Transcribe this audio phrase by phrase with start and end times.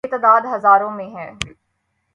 [0.03, 1.29] یہ تعداد ہزاروں میں ہے۔